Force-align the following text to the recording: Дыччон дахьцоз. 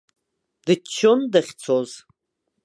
Дыччон 0.65 1.19
дахьцоз. 1.31 1.89